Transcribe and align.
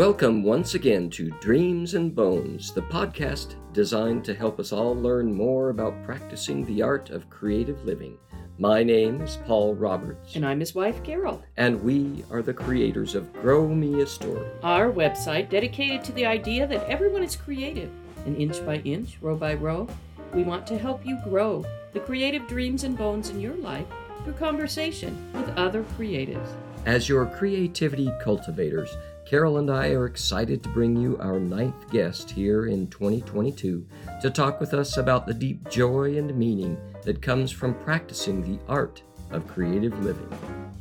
Welcome 0.00 0.42
once 0.42 0.72
again 0.72 1.10
to 1.10 1.28
Dreams 1.42 1.92
and 1.92 2.14
Bones, 2.14 2.72
the 2.72 2.80
podcast 2.80 3.56
designed 3.74 4.24
to 4.24 4.34
help 4.34 4.58
us 4.58 4.72
all 4.72 4.96
learn 4.96 5.30
more 5.30 5.68
about 5.68 6.02
practicing 6.06 6.64
the 6.64 6.80
art 6.80 7.10
of 7.10 7.28
creative 7.28 7.84
living. 7.84 8.16
My 8.56 8.82
name 8.82 9.20
is 9.20 9.36
Paul 9.44 9.74
Roberts. 9.74 10.36
And 10.36 10.46
I'm 10.46 10.58
his 10.58 10.74
wife, 10.74 11.02
Carol. 11.02 11.44
And 11.58 11.82
we 11.82 12.24
are 12.30 12.40
the 12.40 12.54
creators 12.54 13.14
of 13.14 13.30
Grow 13.42 13.68
Me 13.68 14.00
a 14.00 14.06
Story, 14.06 14.48
our 14.62 14.90
website 14.90 15.50
dedicated 15.50 16.02
to 16.04 16.12
the 16.12 16.24
idea 16.24 16.66
that 16.66 16.88
everyone 16.88 17.22
is 17.22 17.36
creative. 17.36 17.90
And 18.24 18.38
inch 18.38 18.64
by 18.64 18.76
inch, 18.76 19.18
row 19.20 19.36
by 19.36 19.52
row, 19.52 19.86
we 20.32 20.44
want 20.44 20.66
to 20.68 20.78
help 20.78 21.04
you 21.04 21.18
grow 21.24 21.62
the 21.92 22.00
creative 22.00 22.48
dreams 22.48 22.84
and 22.84 22.96
bones 22.96 23.28
in 23.28 23.38
your 23.38 23.56
life 23.56 23.86
through 24.24 24.32
conversation 24.32 25.30
with 25.34 25.50
other 25.58 25.82
creatives. 25.98 26.48
As 26.86 27.06
your 27.06 27.26
creativity 27.26 28.10
cultivators, 28.22 28.96
Carol 29.30 29.58
and 29.58 29.70
I 29.70 29.90
are 29.90 30.06
excited 30.06 30.60
to 30.64 30.68
bring 30.70 30.96
you 30.96 31.16
our 31.20 31.38
ninth 31.38 31.88
guest 31.92 32.32
here 32.32 32.66
in 32.66 32.88
2022 32.88 33.86
to 34.20 34.28
talk 34.28 34.58
with 34.58 34.74
us 34.74 34.96
about 34.96 35.24
the 35.24 35.32
deep 35.32 35.70
joy 35.70 36.18
and 36.18 36.36
meaning 36.36 36.76
that 37.04 37.22
comes 37.22 37.52
from 37.52 37.74
practicing 37.74 38.42
the 38.42 38.58
art 38.66 39.04
of 39.30 39.46
creative 39.46 39.96
living. 40.04 40.28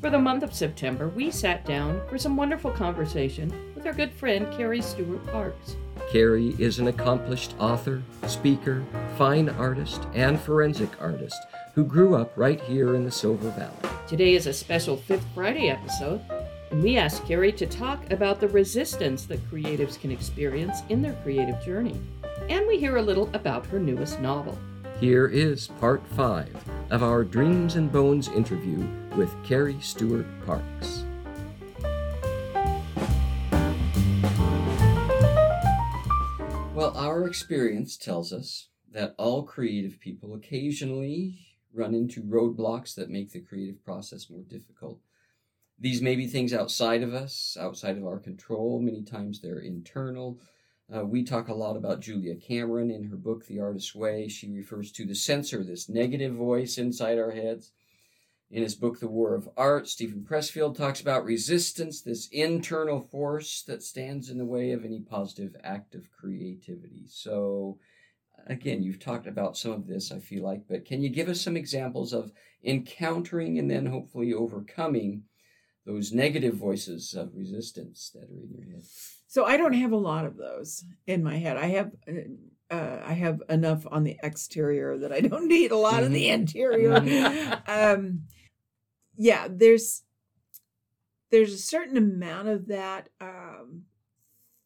For 0.01 0.09
the 0.09 0.17
month 0.17 0.41
of 0.41 0.55
September, 0.55 1.09
we 1.09 1.29
sat 1.29 1.63
down 1.63 2.01
for 2.09 2.17
some 2.17 2.35
wonderful 2.35 2.71
conversation 2.71 3.53
with 3.75 3.85
our 3.85 3.93
good 3.93 4.11
friend 4.13 4.51
Carrie 4.51 4.81
Stuart 4.81 5.27
Parks. 5.27 5.75
Carrie 6.11 6.55
is 6.57 6.79
an 6.79 6.87
accomplished 6.87 7.53
author, 7.59 8.01
speaker, 8.25 8.83
fine 9.15 9.49
artist, 9.49 10.07
and 10.15 10.39
forensic 10.39 10.99
artist 10.99 11.37
who 11.75 11.83
grew 11.83 12.15
up 12.15 12.35
right 12.35 12.61
here 12.61 12.95
in 12.95 13.05
the 13.05 13.11
Silver 13.11 13.51
Valley. 13.51 13.95
Today 14.07 14.33
is 14.33 14.47
a 14.47 14.53
special 14.53 14.97
Fifth 14.97 15.27
Friday 15.35 15.69
episode 15.69 16.19
and 16.71 16.83
we 16.83 16.97
asked 16.97 17.25
Carrie 17.25 17.51
to 17.53 17.65
talk 17.65 18.11
about 18.11 18.39
the 18.39 18.47
resistance 18.47 19.25
that 19.25 19.49
creatives 19.49 19.99
can 19.99 20.11
experience 20.11 20.81
in 20.89 21.01
their 21.01 21.13
creative 21.23 21.59
journey. 21.63 21.99
And 22.47 22.67
we 22.67 22.79
hear 22.79 22.97
a 22.97 23.01
little 23.01 23.29
about 23.33 23.65
her 23.67 23.79
newest 23.79 24.19
novel. 24.19 24.57
Here 24.99 25.27
is 25.27 25.67
part 25.79 26.05
five 26.15 26.55
of 26.89 27.03
our 27.03 27.23
Dreams 27.23 27.75
and 27.75 27.91
Bones 27.91 28.27
interview 28.27 28.87
with 29.15 29.33
Carrie 29.43 29.79
Stuart 29.81 30.27
Parks. 30.45 31.05
Well, 36.73 36.95
our 36.95 37.27
experience 37.27 37.97
tells 37.97 38.31
us 38.31 38.69
that 38.91 39.15
all 39.17 39.43
creative 39.43 39.99
people 39.99 40.33
occasionally 40.33 41.47
run 41.73 41.93
into 41.93 42.21
roadblocks 42.21 42.95
that 42.95 43.09
make 43.09 43.31
the 43.31 43.41
creative 43.41 43.83
process 43.83 44.29
more 44.29 44.43
difficult. 44.43 44.99
These 45.81 46.01
may 46.01 46.15
be 46.15 46.27
things 46.27 46.53
outside 46.53 47.03
of 47.03 47.13
us, 47.13 47.55
outside 47.59 47.97
of 47.97 48.05
our 48.05 48.19
control. 48.19 48.81
Many 48.81 49.01
times 49.01 49.39
they're 49.39 49.59
internal. 49.59 50.39
Uh, 50.93 51.05
we 51.05 51.23
talk 51.23 51.47
a 51.47 51.53
lot 51.53 51.77
about 51.77 52.01
Julia 52.01 52.35
Cameron 52.35 52.91
in 52.91 53.05
her 53.05 53.15
book, 53.15 53.45
The 53.45 53.61
Artist's 53.61 53.95
Way. 53.95 54.27
She 54.27 54.49
refers 54.49 54.91
to 54.93 55.05
the 55.05 55.15
censor, 55.15 55.63
this 55.63 55.87
negative 55.87 56.33
voice 56.33 56.77
inside 56.77 57.17
our 57.17 57.31
heads. 57.31 57.71
In 58.51 58.63
his 58.63 58.75
book, 58.75 58.99
The 58.99 59.07
War 59.07 59.35
of 59.35 59.47
Art, 59.55 59.87
Steven 59.87 60.25
Pressfield 60.27 60.75
talks 60.75 60.99
about 60.99 61.23
resistance, 61.23 62.01
this 62.01 62.27
internal 62.29 62.99
force 62.99 63.61
that 63.61 63.83
stands 63.83 64.29
in 64.29 64.39
the 64.39 64.45
way 64.45 64.71
of 64.71 64.83
any 64.83 64.99
positive 64.99 65.55
act 65.63 65.93
of 65.93 66.11
creativity. 66.11 67.05
So, 67.07 67.77
again, 68.47 68.81
you've 68.81 68.99
talked 68.99 69.27
about 69.27 69.55
some 69.55 69.71
of 69.71 69.87
this, 69.87 70.11
I 70.11 70.17
feel 70.17 70.43
like, 70.43 70.63
but 70.67 70.83
can 70.83 71.03
you 71.03 71.09
give 71.09 71.29
us 71.29 71.39
some 71.39 71.55
examples 71.55 72.11
of 72.11 72.33
encountering 72.63 73.59
and 73.59 73.69
then 73.69 73.85
hopefully 73.85 74.33
overcoming 74.33 75.23
those 75.85 76.13
negative 76.13 76.55
voices 76.55 77.13
of 77.13 77.35
resistance 77.35 78.11
that 78.13 78.23
are 78.23 78.43
in 78.43 78.49
your 78.51 78.65
head? 78.65 78.83
So 79.27 79.45
I 79.45 79.57
don't 79.57 79.73
have 79.73 79.91
a 79.91 79.97
lot 79.97 80.25
of 80.25 80.37
those 80.37 80.83
in 81.05 81.23
my 81.23 81.37
head. 81.37 81.57
I 81.57 81.67
have 81.67 81.91
uh, 82.07 82.73
uh 82.73 83.01
I 83.05 83.13
have 83.13 83.41
enough 83.49 83.85
on 83.89 84.03
the 84.03 84.17
exterior 84.23 84.97
that 84.97 85.11
I 85.11 85.21
don't 85.21 85.47
need 85.47 85.71
a 85.71 85.77
lot 85.77 85.95
mm-hmm. 85.95 86.05
of 86.05 86.11
the 86.11 86.25
mm-hmm. 86.25 86.41
interior. 86.41 86.99
Mm-hmm. 86.99 87.71
um, 87.99 88.21
yeah, 89.15 89.47
there's 89.49 90.03
there's 91.31 91.53
a 91.53 91.59
certain 91.59 91.97
amount 91.97 92.47
of 92.47 92.67
that. 92.67 93.09
Um, 93.21 93.83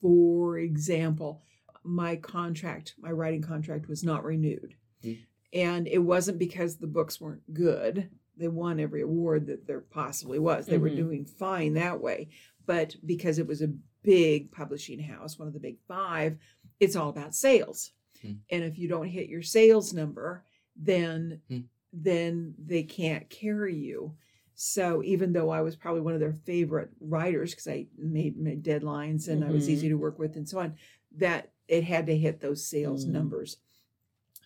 for 0.02 0.58
example, 0.58 1.44
my 1.84 2.16
contract, 2.18 2.96
my 2.98 3.12
writing 3.12 3.42
contract, 3.42 3.88
was 3.88 4.04
not 4.04 4.24
renewed, 4.24 4.76
mm-hmm. 5.04 5.24
and 5.52 5.88
it 5.88 6.00
wasn't 6.00 6.40
because 6.40 6.78
the 6.78 6.88
books 6.88 7.20
weren't 7.20 7.54
good 7.54 8.10
they 8.38 8.48
won 8.48 8.80
every 8.80 9.02
award 9.02 9.48
that 9.48 9.68
there 9.68 9.82
possibly 9.82 10.40
was. 10.40 10.66
They 10.66 10.74
mm-hmm. 10.74 10.84
were 10.84 10.90
doing 10.90 11.26
fine 11.26 11.74
that 11.74 12.02
way. 12.02 12.30
But 12.66 12.96
because 13.06 13.40
it 13.40 13.48
was 13.48 13.62
a 13.62 13.74
big 14.04 14.52
publishing 14.52 15.00
house, 15.00 15.38
one 15.38 15.48
of 15.48 15.54
the 15.54 15.60
big 15.60 15.78
five, 15.88 16.38
it's 16.80 16.96
all 16.96 17.10
about 17.10 17.36
sales. 17.36 17.92
Mm. 18.26 18.38
And 18.52 18.64
if 18.64 18.78
you 18.78 18.88
don't 18.88 19.08
hit 19.08 19.30
your 19.30 19.42
sales 19.42 19.94
number, 19.94 20.44
then 20.76 21.42
mm. 21.50 21.64
then 21.92 22.56
they 22.58 22.84
can't 22.84 23.30
carry 23.30 23.76
you. 23.76 24.16
So 24.56 25.04
even 25.04 25.34
though 25.34 25.50
I 25.50 25.62
was 25.62 25.76
probably 25.76 26.02
one 26.02 26.14
of 26.14 26.20
their 26.20 26.34
favorite 26.34 26.90
writers 27.00 27.52
because 27.52 27.68
I 27.68 27.88
made, 27.98 28.38
made 28.38 28.64
deadlines 28.64 29.28
and 29.28 29.42
mm-hmm. 29.42 29.50
I 29.50 29.54
was 29.54 29.70
easy 29.70 29.88
mm-hmm. 29.88 29.96
to 29.96 30.02
work 30.02 30.20
with 30.20 30.36
and 30.36 30.48
so 30.48 30.60
on, 30.60 30.76
that 31.18 31.52
it 31.68 31.84
had 31.84 32.06
to 32.08 32.18
hit 32.18 32.40
those 32.40 32.68
sales 32.68 33.06
mm. 33.06 33.10
numbers. 33.10 33.58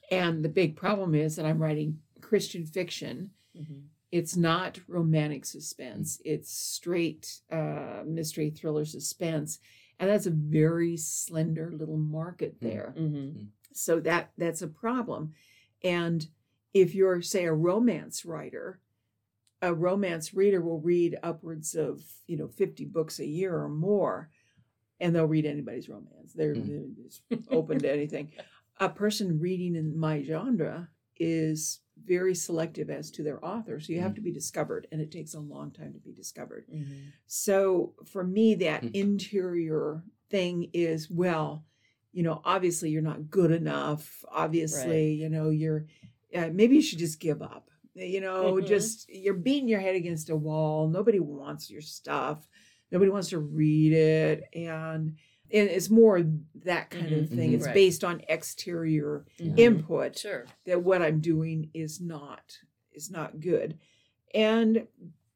And 0.09 0.43
the 0.43 0.49
big 0.49 0.75
problem 0.75 1.13
is 1.13 1.35
that 1.35 1.45
I'm 1.45 1.61
writing 1.61 1.99
Christian 2.21 2.65
fiction 2.65 3.31
Mm-hmm. 3.59 3.79
It's 4.11 4.37
not 4.37 4.79
romantic 4.87 5.45
suspense. 5.45 6.17
Mm-hmm. 6.17 6.33
It's 6.33 6.51
straight 6.51 7.41
uh, 7.51 8.03
mystery 8.05 8.49
thriller 8.49 8.85
suspense, 8.85 9.59
and 9.99 10.09
that's 10.09 10.25
a 10.25 10.31
very 10.31 10.97
slender 10.97 11.71
little 11.73 11.97
market 11.97 12.59
mm-hmm. 12.59 12.67
there. 12.67 12.93
Mm-hmm. 12.97 13.43
So 13.73 13.99
that 14.01 14.31
that's 14.37 14.61
a 14.61 14.67
problem. 14.67 15.33
And 15.83 16.27
if 16.73 16.95
you're 16.95 17.21
say 17.21 17.45
a 17.45 17.53
romance 17.53 18.25
writer, 18.25 18.79
a 19.61 19.73
romance 19.73 20.33
reader 20.33 20.61
will 20.61 20.79
read 20.79 21.17
upwards 21.23 21.75
of 21.75 22.03
you 22.27 22.37
know 22.37 22.47
50 22.47 22.85
books 22.85 23.19
a 23.19 23.25
year 23.25 23.55
or 23.55 23.69
more 23.69 24.29
and 24.99 25.15
they'll 25.15 25.25
read 25.25 25.45
anybody's 25.45 25.89
romance 25.89 26.33
they're, 26.33 26.55
mm. 26.55 26.91
they're 27.29 27.39
open 27.51 27.79
to 27.79 27.91
anything 27.91 28.31
a 28.79 28.89
person 28.89 29.39
reading 29.39 29.75
in 29.75 29.97
my 29.97 30.21
genre 30.21 30.89
is 31.19 31.79
very 32.05 32.35
selective 32.35 32.89
as 32.89 33.11
to 33.11 33.23
their 33.23 33.43
author. 33.43 33.79
So 33.79 33.93
you 33.93 33.99
have 33.99 34.11
mm-hmm. 34.11 34.15
to 34.15 34.21
be 34.21 34.31
discovered, 34.31 34.87
and 34.91 35.01
it 35.01 35.11
takes 35.11 35.33
a 35.33 35.39
long 35.39 35.71
time 35.71 35.93
to 35.93 35.99
be 35.99 36.11
discovered. 36.11 36.65
Mm-hmm. 36.73 37.09
So 37.27 37.93
for 38.05 38.23
me, 38.23 38.55
that 38.55 38.81
mm-hmm. 38.81 38.95
interior 38.95 40.03
thing 40.29 40.69
is 40.73 41.09
well, 41.09 41.65
you 42.13 42.23
know, 42.23 42.41
obviously 42.43 42.89
you're 42.89 43.01
not 43.01 43.29
good 43.29 43.51
enough. 43.51 44.23
Obviously, 44.31 45.11
right. 45.11 45.19
you 45.19 45.29
know, 45.29 45.49
you're 45.49 45.85
uh, 46.35 46.49
maybe 46.51 46.75
you 46.75 46.81
should 46.81 46.99
just 46.99 47.19
give 47.19 47.41
up. 47.41 47.69
You 47.93 48.21
know, 48.21 48.53
mm-hmm. 48.53 48.67
just 48.67 49.09
you're 49.09 49.33
beating 49.33 49.67
your 49.67 49.79
head 49.79 49.95
against 49.95 50.29
a 50.29 50.35
wall. 50.35 50.87
Nobody 50.87 51.19
wants 51.19 51.69
your 51.69 51.81
stuff. 51.81 52.47
Nobody 52.91 53.11
wants 53.11 53.29
to 53.29 53.39
read 53.39 53.91
it, 53.93 54.43
and 54.53 55.15
it's 55.49 55.89
more 55.89 56.23
that 56.65 56.89
kind 56.89 57.07
mm-hmm, 57.07 57.23
of 57.23 57.29
thing. 57.29 57.39
Mm-hmm, 57.39 57.55
it's 57.55 57.65
right. 57.65 57.73
based 57.73 58.03
on 58.03 58.21
exterior 58.27 59.25
mm-hmm. 59.39 59.57
input. 59.57 60.17
Sure. 60.17 60.45
That 60.65 60.83
what 60.83 61.01
I'm 61.01 61.19
doing 61.19 61.69
is 61.73 62.01
not 62.01 62.57
is 62.93 63.09
not 63.11 63.39
good. 63.39 63.77
And 64.33 64.87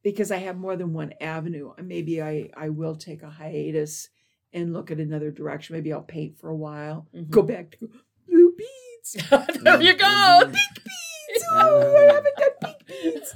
because 0.04 0.32
I 0.32 0.38
have 0.38 0.58
more 0.58 0.76
than 0.76 0.94
one 0.94 1.14
avenue, 1.22 1.74
maybe 1.82 2.22
I, 2.22 2.50
I 2.58 2.70
will 2.70 2.96
take 2.96 3.24
a 3.24 3.30
hiatus 3.30 4.10
and 4.54 4.74
look 4.74 4.92
at 4.92 5.00
another 5.00 5.32
direction. 5.32 5.76
Maybe 5.76 5.94
I'll 5.94 6.02
paint 6.02 6.38
for 6.38 6.50
a 6.50 6.56
while, 6.56 7.08
mm-hmm. 7.16 7.30
go 7.30 7.42
back 7.42 7.72
to 7.80 7.90
blue 8.28 8.54
beads. 8.58 9.30
there 9.62 9.82
you 9.82 9.94
go. 9.94 10.40
Pink 10.44 10.56
beads. 10.76 11.46
Oh, 11.54 11.96
I 11.98 12.02
haven't 12.14 12.38
done 12.38 12.52
pink 12.62 12.80
beads. 12.88 13.32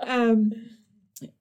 um, 0.06 0.52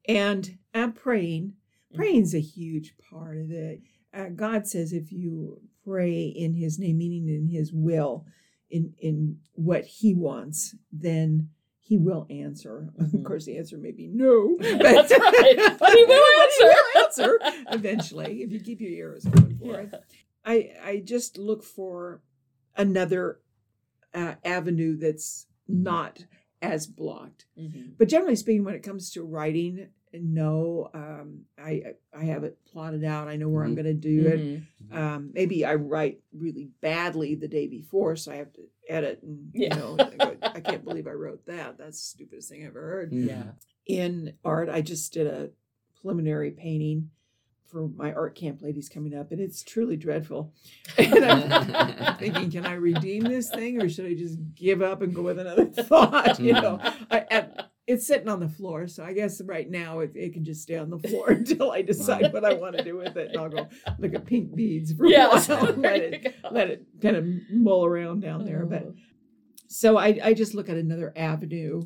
and 0.08 0.58
I'm 0.74 0.94
praying 0.94 1.54
Praying's 1.96 2.34
a 2.34 2.40
huge 2.40 2.96
part 3.10 3.38
of 3.38 3.52
it. 3.52 3.82
Uh, 4.14 4.30
God 4.30 4.68
says 4.68 4.94
if 4.94 5.12
you 5.12 5.62
pray 5.84 6.24
in 6.24 6.54
His 6.54 6.80
name, 6.80 6.98
meaning 6.98 7.28
in 7.28 7.48
His 7.48 7.72
will, 7.74 8.26
in 8.70 8.94
in 9.00 9.38
what 9.54 9.86
He 9.86 10.14
wants, 10.14 10.76
then 10.92 11.50
He 11.80 11.98
will 11.98 12.26
answer. 12.30 12.90
Mm-hmm. 13.00 13.18
Of 13.18 13.24
course, 13.24 13.46
the 13.46 13.58
answer 13.58 13.78
may 13.78 13.92
be 13.92 14.08
no, 14.08 14.56
but, 14.60 14.80
That's 14.80 15.12
right. 15.12 15.76
but 15.80 15.92
He 15.92 16.04
will 16.06 16.42
answer. 16.42 16.60
he 16.60 16.66
will 16.66 17.04
answer 17.04 17.40
eventually 17.72 18.42
if 18.42 18.52
you 18.52 18.60
keep 18.60 18.82
your 18.82 18.92
ears 18.92 19.26
open 19.26 19.58
for 19.58 19.74
yeah. 19.74 19.80
it. 19.80 19.94
I 20.46 20.72
I 20.84 21.02
just 21.04 21.38
look 21.38 21.64
for 21.64 22.22
another 22.78 23.40
uh, 24.14 24.36
avenue 24.44 24.98
that's 24.98 25.48
not 25.68 26.26
as 26.62 26.88
blocked. 26.88 27.46
Mm-hmm. 27.60 27.94
But 27.98 28.10
generally 28.10 28.36
speaking, 28.36 28.64
when 28.64 28.76
it 28.76 28.84
comes 28.84 29.12
to 29.12 29.24
writing, 29.24 29.90
no, 30.22 30.90
um, 30.94 31.42
I 31.58 31.94
I 32.18 32.26
have 32.26 32.44
it 32.44 32.58
plotted 32.72 33.04
out. 33.04 33.28
I 33.28 33.36
know 33.36 33.50
where 33.50 33.64
mm-hmm. 33.64 33.70
I'm 33.70 33.84
going 33.84 33.86
to 33.86 33.94
do 33.94 34.24
mm-hmm. 34.24 34.96
it. 34.96 34.98
Um, 34.98 35.32
maybe 35.34 35.66
I 35.66 35.76
write 35.76 36.20
really 36.34 36.70
badly 36.82 37.36
the 37.36 37.48
day 37.48 37.68
before, 37.68 38.16
so 38.16 38.32
I 38.32 38.36
have 38.36 38.54
to 38.54 38.62
edit. 38.88 39.22
And 39.24 39.52
yeah. 39.54 39.76
you 39.76 39.82
know, 39.82 39.98
I, 40.20 40.38
I 40.42 40.60
can't 40.62 40.84
believe 40.84 41.08
I 41.08 41.12
wrote 41.12 41.46
that. 41.48 41.78
That's 41.78 42.00
the 42.00 42.18
stupidest 42.18 42.50
thing 42.50 42.64
I've 42.64 42.70
ever 42.70 42.82
heard. 42.82 43.14
Yeah. 43.14 43.44
In 43.86 44.34
art, 44.44 44.70
I 44.70 44.82
just 44.82 45.14
did 45.14 45.28
a 45.28 45.50
preliminary 46.02 46.52
painting 46.52 47.10
for 47.76 47.90
my 47.90 48.14
art 48.14 48.36
camp 48.36 48.62
ladies 48.62 48.88
coming 48.88 49.14
up, 49.14 49.32
and 49.32 49.42
it's 49.42 49.62
truly 49.62 49.98
dreadful. 49.98 50.54
And 50.98 51.26
I'm 51.26 52.16
thinking, 52.20 52.52
can 52.52 52.66
I 52.66 52.74
redeem 52.74 53.24
this 53.24 53.50
thing, 53.54 53.82
or 53.82 53.90
should 53.90 54.06
I 54.06 54.14
just 54.14 54.40
give 54.56 54.82
up 54.82 55.02
and 55.02 55.14
go 55.14 55.24
with 55.24 55.40
another 55.40 55.66
thought? 55.84 56.40
You 56.40 56.54
know, 56.54 56.80
I, 57.12 57.26
and 57.30 57.65
it's 57.88 58.08
sitting 58.08 58.28
on 58.28 58.40
the 58.40 58.50
floor, 58.50 58.88
so 58.88 59.04
I 59.04 59.14
guess 59.14 59.42
right 59.42 59.70
now 59.70 60.00
it, 60.00 60.12
it 60.16 60.34
can 60.34 60.44
just 60.44 60.62
stay 60.64 60.78
on 60.78 60.90
the 60.90 60.98
floor 61.00 61.30
until 61.32 61.72
I 61.72 61.82
decide 61.84 62.34
what 62.34 62.44
I 62.44 62.54
want 62.54 62.76
to 62.78 62.84
do 62.84 62.98
with 62.98 63.16
it. 63.16 63.30
And 63.32 63.38
I'll 63.40 63.50
go 63.50 63.68
look 64.00 64.14
at 64.16 64.26
pink 64.26 64.56
beads 64.56 64.92
for 64.94 65.06
Yes. 65.06 65.50
a 65.50 65.56
while, 65.56 65.68
and 65.74 65.82
let 65.82 66.02
it 66.02 66.24
go. 66.24 66.50
let 66.52 66.70
it 66.70 66.84
kind 67.02 67.16
of 67.16 67.26
mull 67.52 67.86
around 67.86 68.22
down 68.22 68.44
there. 68.46 68.66
But 68.66 68.88
so 69.68 69.98
I, 69.98 70.20
I 70.24 70.34
just 70.34 70.54
look 70.56 70.70
at 70.70 70.78
another 70.78 71.14
avenue 71.16 71.84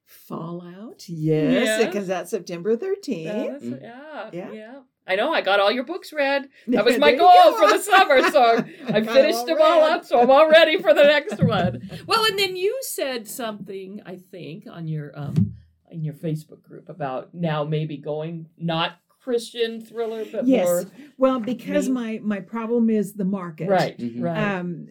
Fallout, 0.06 1.08
yes, 1.08 1.54
because 1.54 1.68
Yes. 1.86 1.94
comes 1.94 2.10
out 2.10 2.30
September 2.30 2.76
13th. 2.76 3.62
Mm. 3.64 3.82
yeah, 3.82 4.30
Yeah. 4.34 4.52
yeah. 4.52 4.80
I 5.08 5.16
know. 5.16 5.34
I 5.34 5.42
got 5.42 5.60
all 5.60 5.72
your 5.72 5.86
books 5.86 6.12
read. 6.12 6.50
That 6.68 6.84
was 6.86 6.98
my 7.08 7.14
goal 7.16 7.54
for 7.58 7.68
the 7.68 7.80
summer, 7.80 8.30
so 8.30 8.64
I 8.88 9.00
got 9.02 9.14
finished 9.14 9.40
all 9.40 9.46
them 9.46 9.58
all 9.62 9.82
up. 9.84 10.06
So 10.06 10.20
I'm 10.20 10.30
all 10.30 10.50
ready 10.50 10.78
for 10.82 10.94
the 10.94 11.04
next 11.04 11.42
one. 11.44 11.90
Well, 12.08 12.26
and 12.26 12.38
then 12.38 12.56
you 12.56 12.78
said 12.82 13.28
something, 13.28 14.02
I 14.06 14.18
think, 14.18 14.66
on 14.70 14.88
your 14.88 15.18
um 15.18 15.54
in 15.90 16.04
your 16.04 16.14
Facebook 16.16 16.62
group 16.64 16.90
about 16.90 17.34
now 17.34 17.64
maybe 17.64 17.96
going 17.98 18.48
not 18.58 18.98
Christian 19.22 19.82
thriller, 19.82 20.26
but 20.32 20.46
Yes. 20.48 20.66
more 20.66 20.86
Well, 21.18 21.40
because 21.40 21.88
Me? 21.88 21.94
my 21.94 22.20
my 22.24 22.40
problem 22.42 22.90
is 22.90 23.14
the 23.14 23.26
market. 23.26 23.70
right, 23.70 23.98
Mhm. 23.98 24.22
right. 24.22 24.56
Um, 24.60 24.88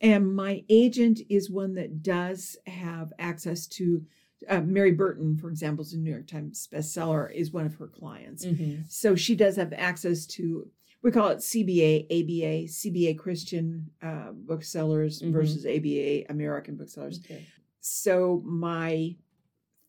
and 0.00 0.34
my 0.34 0.64
agent 0.68 1.20
is 1.28 1.50
one 1.50 1.74
that 1.74 2.02
does 2.02 2.56
have 2.66 3.12
access 3.18 3.66
to. 3.78 4.04
Uh, 4.48 4.60
Mary 4.60 4.92
Burton, 4.92 5.36
for 5.36 5.48
example, 5.50 5.82
is 5.84 5.94
a 5.94 5.98
New 5.98 6.10
York 6.10 6.26
Times 6.26 6.68
bestseller, 6.72 7.32
is 7.32 7.52
one 7.52 7.66
of 7.66 7.74
her 7.76 7.88
clients. 7.88 8.44
Mhm. 8.44 8.90
So 8.90 9.16
she 9.16 9.34
does 9.34 9.56
have 9.56 9.72
access 9.72 10.26
to. 10.26 10.70
We 11.02 11.10
call 11.12 11.28
it 11.28 11.38
CBA, 11.42 12.06
ABA, 12.10 12.68
CBA 12.68 13.14
Christian 13.14 13.90
uh, 14.02 14.32
booksellers 14.32 15.22
Mhm. 15.22 15.32
versus 15.32 15.64
ABA 15.66 16.26
American 16.30 16.76
booksellers. 16.76 17.20
Okay. 17.24 17.44
So 17.80 18.42
my 18.44 19.16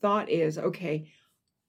thought 0.01 0.29
is, 0.29 0.57
okay, 0.57 1.07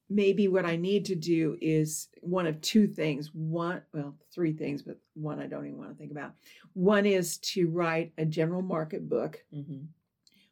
maybe 0.09 0.49
what 0.49 0.65
I 0.67 0.77
need 0.77 1.05
to 1.07 1.15
do 1.15 1.57
is 1.61 2.09
one 2.21 2.47
of 2.47 2.61
two 2.61 2.87
things. 2.87 3.35
One, 3.35 3.83
well, 3.95 4.17
three 4.33 4.53
things, 4.53 4.83
but 4.83 4.99
one 5.15 5.39
I 5.39 5.47
don't 5.47 5.67
even 5.67 5.79
want 5.79 5.91
to 5.91 5.97
think 5.97 6.11
about. 6.13 6.35
One 6.75 7.07
is 7.07 7.39
to 7.39 7.69
write 7.69 8.13
a 8.19 8.25
general 8.25 8.63
market 8.63 9.09
book, 9.09 9.45
Mhm. 9.55 9.87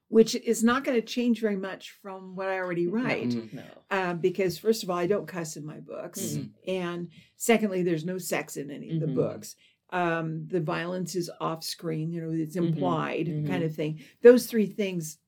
Which 0.08 0.34
is 0.34 0.64
not 0.64 0.84
going 0.84 0.98
to 1.00 1.06
change 1.06 1.40
very 1.40 1.56
much 1.56 1.90
from 2.02 2.34
what 2.34 2.48
I 2.48 2.58
already 2.58 2.86
write. 2.86 3.28
Mhm. 3.28 3.52
No. 3.52 3.64
Uh, 3.90 4.14
because 4.14 4.56
first 4.58 4.82
of 4.82 4.90
all, 4.90 4.96
I 4.98 5.06
don't 5.06 5.26
cuss 5.26 5.56
in 5.56 5.64
my 5.66 5.80
books, 5.80 6.20
Mhm. 6.36 6.50
and 6.66 7.08
secondly, 7.36 7.82
there's 7.82 8.04
no 8.04 8.18
sex 8.18 8.56
in 8.56 8.70
any 8.70 8.90
of 8.90 9.00
the 9.00 9.06
Mhm. 9.06 9.14
books. 9.14 9.54
Um, 9.90 10.46
the 10.48 10.60
violence 10.60 11.14
is 11.14 11.30
off 11.40 11.62
screen, 11.64 12.10
you 12.12 12.20
know, 12.20 12.30
it's 12.30 12.56
Mhm. 12.56 12.68
implied 12.68 13.26
Mhm. 13.26 13.46
kind 13.46 13.62
of 13.64 13.74
thing. 13.74 14.00
Those 14.22 14.46
three 14.46 14.66
things, 14.66 15.18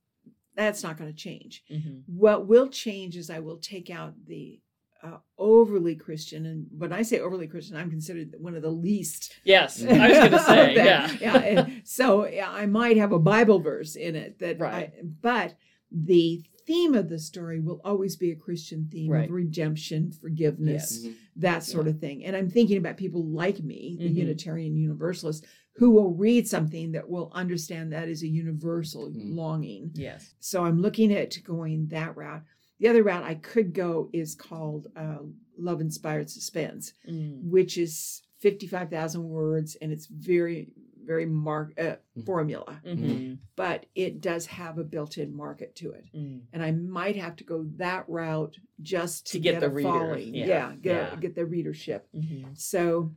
that's 0.55 0.83
not 0.83 0.99
going 0.99 1.11
to 1.11 1.17
change. 1.17 1.65
Mhm. 1.71 2.03
What 2.07 2.47
will 2.47 2.69
change 2.69 3.17
is 3.17 3.31
I 3.31 3.39
will 3.41 3.57
take 3.59 3.89
out 3.91 4.15
the 4.27 4.61
uh, 5.03 5.19
overly 5.39 5.95
Christian, 5.97 6.47
and 6.47 6.67
when 6.77 6.93
I 6.93 7.03
say 7.03 7.21
overly 7.21 7.47
Christian, 7.47 7.77
I'm 7.77 7.91
considered 7.91 8.35
one 8.39 8.55
of 8.55 8.63
the 8.63 8.71
least. 8.71 9.35
Yes, 9.45 9.83
I 9.89 10.09
was 10.09 10.19
going 10.19 10.31
to 10.33 10.39
say, 10.41 10.75
yeah, 10.75 11.11
yeah. 11.21 11.67
So 11.85 12.27
yeah, 12.29 12.51
I 12.51 12.67
might 12.67 12.97
have 12.99 13.13
a 13.13 13.19
Bible 13.19 13.61
verse 13.61 13.97
in 13.97 14.15
it 14.17 14.39
that, 14.41 14.59
Right. 14.59 14.93
I, 14.95 15.03
but 15.23 15.55
the 15.91 16.43
theme 16.67 16.95
of 16.95 17.09
the 17.09 17.19
story 17.19 17.59
will 17.61 17.81
always 17.85 18.17
be 18.17 18.31
a 18.31 18.37
Christian 18.37 18.89
theme 18.93 19.11
Right. 19.11 19.25
of 19.29 19.35
redemption, 19.35 20.13
forgiveness, 20.13 21.05
Mhm. 21.07 21.15
that 21.37 21.65
sort 21.65 21.89
of 21.89 21.99
thing. 21.99 22.25
And 22.25 22.37
I'm 22.37 22.49
thinking 22.51 22.77
about 22.77 22.97
people 22.97 23.25
like 23.25 23.61
me, 23.63 23.97
the 23.99 24.09
Mhm. 24.11 24.15
Unitarian 24.15 24.77
Universalist, 24.77 25.45
who 25.77 25.91
will 25.91 26.13
read 26.15 26.47
something 26.47 26.93
that 26.93 27.09
will 27.09 27.33
understand 27.35 27.93
that 27.93 28.09
is 28.09 28.23
a 28.23 28.29
universal 28.29 29.11
Mhm. 29.11 29.35
longing. 29.35 29.91
yes. 29.95 30.35
So 30.41 30.65
I'm 30.65 30.81
looking 30.81 31.13
at 31.13 31.39
going 31.43 31.87
that 31.89 32.17
route. 32.17 32.45
The 32.81 32.89
other 32.89 33.03
route 33.03 33.23
I 33.25 33.35
could 33.35 33.75
go 33.75 34.09
is 34.13 34.35
called 34.35 34.89
uh, 34.97 35.19
Love 35.59 35.81
Inspired 35.83 36.31
Suspense, 36.31 36.95
Mm. 37.09 37.43
which 37.45 37.77
is 37.79 38.23
55,000 38.39 39.23
words 39.29 39.77
and 39.83 39.93
it's 39.93 40.07
very, 40.07 40.73
very 41.05 41.27
mark 41.27 41.75
uh, 41.79 41.97
Mhm. 42.17 42.25
formula, 42.25 42.81
Mhm. 42.87 43.39
but 43.55 43.85
it 43.95 44.23
does 44.23 44.47
have 44.47 44.79
a 44.79 44.85
built-in 44.85 45.35
market 45.35 45.75
to 45.77 45.91
it. 45.93 46.05
Mm. 46.15 46.41
And 46.55 46.63
I 46.63 46.71
might 46.73 47.17
have 47.17 47.37
to 47.37 47.45
go 47.45 47.65
that 47.77 48.09
route 48.09 48.57
just 48.81 49.27
to, 49.27 49.33
To 49.33 49.41
get 49.41 49.53
get, 49.53 49.61
the 49.61 49.69
reader, 49.71 50.17
yeah, 50.19 50.47
Yeah, 50.47 50.77
get, 50.81 51.13
yeah. 51.13 51.17
get 51.21 51.35
the 51.35 51.45
readership. 51.47 52.09
Mhm. 52.15 52.57
So 52.59 53.15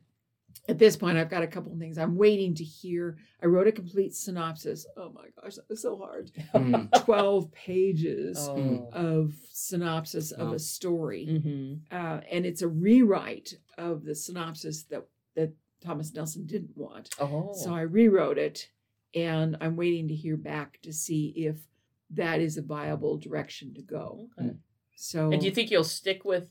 at 0.69 0.79
this 0.79 0.95
point, 0.95 1.17
I've 1.17 1.29
got 1.29 1.43
a 1.43 1.47
couple 1.47 1.73
of 1.73 1.79
things. 1.79 1.97
I'm 1.97 2.15
waiting 2.17 2.53
to 2.55 2.63
hear. 2.63 3.17
I 3.41 3.47
wrote 3.47 3.67
a 3.67 3.71
complete 3.71 4.13
synopsis. 4.15 4.85
Oh 4.95 5.11
my 5.13 5.25
gosh, 5.41 5.55
that 5.55 5.67
was 5.69 5.81
so 5.81 5.97
hard. 5.97 6.31
Mhm. 6.53 6.89
12 7.05 7.51
pages 7.51 8.37
Oh. 8.39 8.89
of 8.93 9.33
synopsis 9.51 10.31
of 10.31 10.53
a 10.53 10.59
story. 10.59 11.27
Mhm. 11.29 11.81
Uh, 11.91 12.21
and 12.31 12.45
it's 12.45 12.61
a 12.61 12.67
rewrite 12.67 13.55
of 13.77 14.03
the 14.05 14.15
synopsis 14.15 14.83
that, 14.83 15.05
that 15.35 15.53
Thomas 15.81 16.13
Nelson 16.13 16.45
didn't 16.45 16.77
want. 16.77 17.09
Oh. 17.19 17.53
So 17.53 17.73
I 17.73 17.81
rewrote 17.81 18.37
it 18.37 18.69
and 19.13 19.57
I'm 19.61 19.75
waiting 19.75 20.07
to 20.07 20.15
hear 20.15 20.37
back 20.37 20.79
to 20.83 20.93
see 20.93 21.29
if 21.35 21.67
that 22.11 22.39
is 22.39 22.57
a 22.57 22.61
viable 22.61 23.17
direction 23.17 23.73
to 23.73 23.81
go. 23.81 24.29
Okay. 24.39 24.51
So 24.95 25.31
And 25.31 25.41
do 25.41 25.45
you 25.47 25.51
think 25.53 25.71
you'll 25.71 25.83
stick 25.83 26.23
with? 26.23 26.47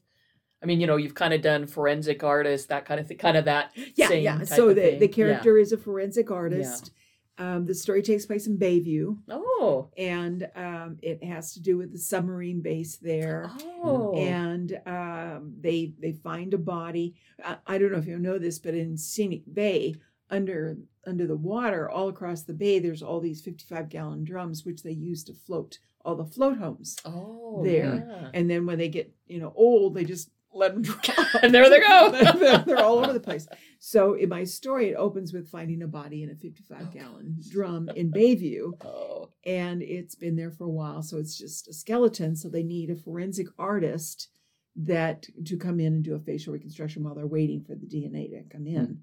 I 0.63 0.67
mean, 0.67 0.81
you 0.81 0.87
know, 0.87 0.97
you've 0.97 1.15
kind 1.15 1.35
of 1.35 1.43
done 1.43 1.67
forensic 1.67 2.23
artist, 2.23 2.69
that 2.69 2.85
kind 2.85 3.01
of 3.01 3.09
thing, 3.09 3.19
kind 3.19 3.37
of 3.37 3.45
that. 3.47 3.73
yeah, 3.97 4.13
yeah. 4.13 4.43
So 4.45 4.69
the, 4.69 4.75
thing. 4.81 4.99
the 5.01 5.07
Yeah. 5.07 5.13
character 5.13 5.59
is 5.59 5.73
a 5.73 5.77
forensic 5.79 6.31
artist. 6.31 6.93
Um, 7.39 7.65
the 7.65 7.75
story 7.75 8.03
takes 8.03 8.27
place 8.27 8.47
in 8.47 8.59
Bayview, 8.59 9.17
Oh. 9.31 9.91
and 9.97 10.49
um, 10.55 10.99
it 11.03 11.25
has 11.25 11.55
to 11.55 11.61
do 11.63 11.79
with 11.79 11.91
the 11.91 11.99
submarine 11.99 12.61
base 12.61 12.97
there. 12.99 13.51
Oh. 13.83 14.15
And 14.17 14.79
um, 14.87 15.55
they 15.61 15.95
they 15.99 16.13
find 16.13 16.53
a 16.55 16.59
body. 16.59 17.15
I, 17.43 17.57
I 17.67 17.79
don't 17.79 17.91
know 17.91 17.99
if 17.99 18.07
you 18.07 18.19
know 18.19 18.39
this, 18.39 18.59
but 18.59 18.75
in 18.75 18.97
Scenic 18.99 19.43
Bay, 19.53 19.97
under 20.31 20.77
under 21.07 21.27
the 21.27 21.35
water, 21.37 21.91
all 21.91 22.09
across 22.09 22.43
the 22.43 22.53
bay, 22.55 22.79
there's 22.79 23.03
all 23.03 23.19
these 23.19 23.41
55 23.41 23.89
gallon 23.89 24.23
drums 24.25 24.65
which 24.65 24.83
they 24.83 24.93
use 24.93 25.25
to 25.25 25.35
float 25.35 25.79
all 26.05 26.15
the 26.17 26.25
float 26.27 26.59
homes. 26.59 26.97
oh. 27.07 27.63
there. 27.65 28.07
yeah. 28.09 28.29
And 28.35 28.49
then 28.51 28.67
when 28.67 28.77
they 28.79 28.89
get 28.91 29.13
you 29.27 29.41
know 29.41 29.53
old, 29.57 29.95
they 29.95 30.05
just 30.05 30.31
let 30.55 30.75
them 30.75 30.83
drop. 30.83 31.03
And 31.43 31.53
there 31.55 31.69
they 31.71 31.81
go. 31.81 32.63
they're, 32.67 32.79
all 32.85 32.99
over 32.99 33.13
the 33.13 33.21
place. 33.21 33.47
So 33.79 34.15
in 34.15 34.29
my 34.29 34.45
story, 34.45 34.91
it 34.91 34.95
opens 34.97 35.33
with 35.33 35.49
finding 35.49 35.83
a 35.83 35.87
body 35.87 36.23
in 36.23 36.31
a 36.31 36.35
55 36.35 36.93
gallon 36.93 37.37
drum 37.51 37.89
in 37.97 38.13
Bayview, 38.13 38.73
Oh. 38.85 39.31
and 39.45 39.83
it's 39.83 40.15
been 40.15 40.37
there 40.37 40.51
for 40.51 40.65
a 40.65 40.71
while. 40.71 41.03
So 41.03 41.17
it's 41.19 41.37
just 41.37 41.69
a 41.69 41.73
skeleton. 41.73 42.37
So 42.37 42.49
they 42.49 42.63
need 42.63 42.91
a 42.91 42.97
forensic 42.97 43.47
artist 43.59 44.29
that 44.77 45.27
to 45.47 45.57
come 45.57 45.81
in 45.81 45.95
and 45.95 46.03
do 46.05 46.15
a 46.15 46.21
facial 46.21 46.53
reconstruction 46.53 47.03
while 47.03 47.15
they're 47.15 47.27
waiting 47.27 47.63
for 47.65 47.75
the 47.75 47.87
DNA 47.87 48.31
to 48.31 48.43
come 48.55 48.67
in. 48.67 49.01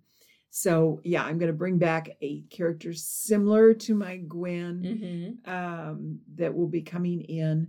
So 0.52 1.00
yeah, 1.04 1.24
I'm 1.24 1.38
going 1.38 1.52
to 1.52 1.58
bring 1.58 1.78
back 1.78 2.10
a 2.22 2.42
character 2.50 2.92
similar 2.94 3.74
to 3.76 3.94
my 3.94 4.18
Gwen 4.18 5.38
Mm-hmm. 5.46 5.52
um, 5.54 6.20
that 6.36 6.56
will 6.56 6.68
be 6.68 6.82
coming 6.82 7.22
in. 7.22 7.68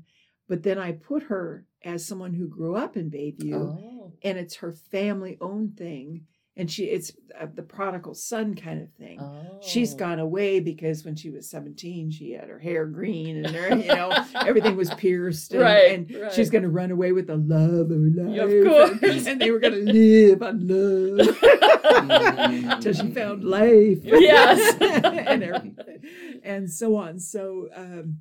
but 0.48 0.62
then 0.62 0.78
I 0.78 0.92
put 0.92 1.24
her 1.24 1.66
as 1.84 2.06
someone 2.06 2.34
who 2.34 2.48
grew 2.48 2.76
up 2.76 2.96
in 2.96 3.10
Bayview, 3.10 3.54
Oh. 3.54 4.12
and 4.22 4.38
it's 4.38 4.56
her 4.56 4.72
family 4.72 5.36
owned 5.40 5.76
thing, 5.76 6.26
and 6.56 6.70
she 6.70 6.84
it's 6.86 7.12
uh, 7.40 7.46
the 7.54 7.62
prodigal 7.62 8.14
son 8.14 8.54
kind 8.54 8.82
of 8.82 8.92
thing. 8.94 9.20
Oh. 9.20 9.60
She's 9.62 9.94
gone 9.94 10.18
away 10.18 10.60
because 10.60 11.04
when 11.04 11.16
she 11.16 11.30
was 11.30 11.48
17, 11.48 12.10
she 12.10 12.32
had 12.32 12.48
her 12.48 12.58
hair 12.58 12.86
green 12.86 13.44
and 13.44 13.54
her, 13.54 13.76
you 13.76 13.86
know, 13.86 14.12
everything 14.34 14.76
was 14.76 14.92
pierced. 14.94 15.52
And, 15.54 15.62
Right, 15.62 15.92
and 15.92 16.14
right. 16.22 16.32
she's 16.32 16.50
going 16.50 16.64
to 16.64 16.68
run 16.68 16.90
away 16.90 17.12
with 17.12 17.28
the 17.28 17.36
love 17.36 17.90
of 17.90 18.00
life. 18.14 18.36
Yeah, 18.36 18.42
of 18.42 19.00
course. 19.00 19.26
And, 19.26 19.40
they 19.40 19.50
were 19.50 19.60
going 19.60 19.86
to 19.86 19.92
live 19.92 20.42
on 20.42 20.66
love 20.66 22.80
till 22.82 22.92
she 22.92 23.10
found 23.10 23.44
life. 23.44 24.00
Yes. 24.04 24.76
and, 24.80 25.42
everything, 25.42 26.02
and 26.42 26.70
so 26.70 26.96
on. 26.96 27.18
So 27.20 27.68
um, 27.74 28.18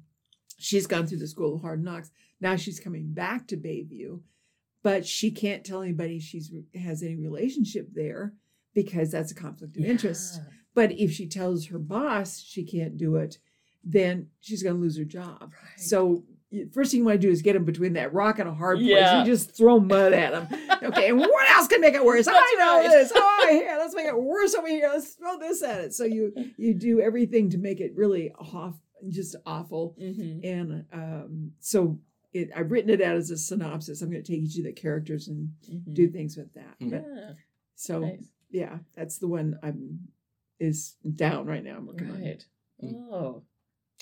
she's 0.58 0.88
gone 0.88 1.08
through 1.08 1.20
the 1.20 1.28
school 1.28 1.56
of 1.56 1.62
hard 1.62 1.84
knocks. 1.84 2.12
Now 2.41 2.55
she's 2.55 2.79
coming 2.79 3.13
back 3.13 3.48
to 3.48 3.58
Bayview, 3.58 4.22
but 4.84 5.05
she 5.05 5.31
can't 5.31 5.63
tell 5.65 5.81
anybody 5.81 6.19
she's 6.19 6.51
has 6.75 7.03
any 7.03 7.15
relationship 7.17 7.89
there 7.93 8.34
because 8.74 9.12
that's 9.12 9.31
a 9.31 9.36
conflict 9.36 9.77
of 9.77 9.84
interest. 9.84 10.39
But 10.74 10.91
if 10.93 11.12
she 11.12 11.27
tells 11.27 11.67
her 11.67 11.79
boss 11.79 12.39
she 12.39 12.63
can't 12.63 12.98
do 12.98 13.15
it, 13.17 13.38
then 13.84 14.27
she's 14.39 14.63
going 14.63 14.75
to 14.75 14.81
lose 14.81 14.98
her 14.98 15.03
job. 15.03 15.41
Right. 15.53 15.79
So 15.79 16.24
first 16.74 16.91
thing 16.91 17.00
you 17.00 17.05
want 17.05 17.22
to 17.22 17.27
do 17.27 17.31
is 17.31 17.41
get 17.41 17.53
them 17.53 17.65
between 17.65 17.93
that 17.93 18.13
rock 18.13 18.39
and 18.39 18.50
a 18.50 18.53
hard 18.53 18.77
place. 18.77 18.89
Yeah. 18.89 19.19
You 19.19 19.25
just 19.25 19.55
throw 19.55 19.79
mud 19.79 20.13
at 20.13 20.31
them. 20.31 20.60
Okay, 20.81 21.10
and 21.10 21.19
what 21.19 21.50
else 21.51 21.67
can 21.67 21.81
make 21.81 21.93
it 21.93 22.05
worse? 22.05 22.25
That's 22.25 22.38
I 22.39 22.55
know 22.58 22.79
right. 22.79 22.89
this. 22.89 23.12
Oh, 23.13 23.48
here, 23.51 23.75
let's 23.77 23.93
make 23.93 24.05
it 24.05 24.17
worse 24.17 24.55
over 24.55 24.65
here. 24.69 24.89
Let's 24.93 25.10
throw 25.10 25.38
this 25.38 25.62
at 25.62 25.81
it. 25.81 25.93
So 25.93 26.05
you 26.05 26.31
you 26.55 26.74
do 26.74 27.01
everything 27.01 27.50
to 27.50 27.58
make 27.58 27.81
it 27.81 27.91
really 27.98 28.31
off, 28.39 28.75
just 29.10 29.36
awful. 29.46 29.98
Mhm. 30.01 30.39
And 30.46 30.86
um, 30.93 31.51
so 31.60 32.00
it, 32.33 32.50
I've 32.55 32.71
written 32.71 32.89
it 32.91 33.01
out 33.01 33.15
as 33.15 33.31
a 33.31 33.38
synopsis. 33.38 34.01
I'm 34.01 34.12
going 34.12 34.24
to 34.24 34.31
take 34.31 34.41
each 34.43 34.57
of 34.57 34.63
the 34.65 34.74
characters 34.74 35.27
and 35.27 35.50
Mhm. 35.69 35.93
do 35.93 36.09
things 36.09 36.38
with 36.38 36.53
that. 36.53 36.79
Mhm. 36.79 36.91
But, 36.91 37.05
Yeah. 37.07 37.33
so 37.75 38.00
Nice. 38.01 38.24
yeah, 38.51 38.79
that's 38.95 39.17
the 39.17 39.27
one 39.27 39.57
I'm 39.63 40.07
is 40.59 40.95
down 41.15 41.45
right 41.48 41.63
now. 41.63 41.77
I'm 41.77 41.86
working 41.88 42.09
on. 42.12 42.21
Right. 42.21 42.45
Mm. 42.83 42.93
Oh. 43.12 43.43